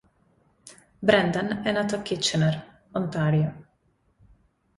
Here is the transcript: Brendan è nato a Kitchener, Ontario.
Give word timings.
Brendan 1.03 1.61
è 1.63 1.71
nato 1.71 1.93
a 1.95 2.01
Kitchener, 2.01 2.87
Ontario. 2.93 3.67